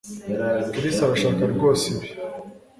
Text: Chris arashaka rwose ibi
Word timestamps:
Chris 0.73 0.97
arashaka 1.05 1.41
rwose 1.53 1.83
ibi 1.93 2.07